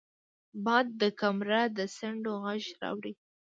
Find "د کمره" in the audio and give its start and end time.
1.01-1.61